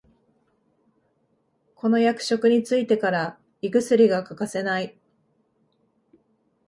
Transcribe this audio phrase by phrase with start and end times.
[1.75, 4.97] この役職についてから胃薬が欠かせない